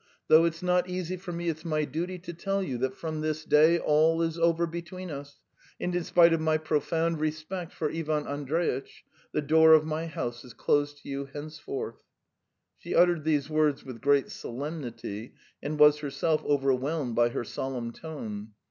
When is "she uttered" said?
12.79-13.25